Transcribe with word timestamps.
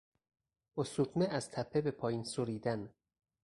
با 0.75 0.83
سورتمه 0.83 1.25
از 1.25 1.51
تپه 1.51 1.81
به 1.81 1.91
پایین 1.91 2.23
سریدن 2.23 2.93